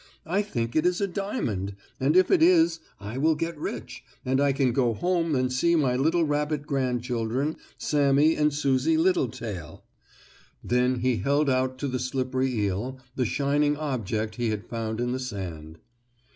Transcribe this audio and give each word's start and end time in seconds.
I 0.25 0.41
think 0.41 0.75
it 0.75 0.83
is 0.83 0.99
a 0.99 1.05
diamond, 1.05 1.75
and 1.99 2.17
if 2.17 2.31
it 2.31 2.41
is, 2.41 2.79
I 2.99 3.19
will 3.19 3.35
get 3.35 3.55
rich, 3.55 4.03
and 4.25 4.41
I 4.41 4.51
can 4.51 4.71
go 4.71 4.95
home 4.95 5.35
and 5.35 5.53
see 5.53 5.75
my 5.75 5.95
little 5.95 6.23
rabbit 6.23 6.65
grandchildren, 6.65 7.55
Sammie 7.77 8.35
and 8.35 8.51
Susie 8.51 8.97
Littletail." 8.97 9.83
Then 10.63 11.01
he 11.01 11.17
held 11.17 11.51
out 11.51 11.77
to 11.77 11.87
the 11.87 11.99
slippery 11.99 12.49
eel 12.61 12.99
the 13.15 13.25
shining 13.25 13.77
object 13.77 14.37
he 14.37 14.49
had 14.49 14.65
found 14.65 14.99
in 14.99 15.11
the 15.11 15.19
sand. 15.19 15.77